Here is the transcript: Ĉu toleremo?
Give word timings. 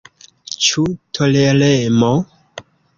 Ĉu 0.67 0.85
toleremo? 1.19 2.13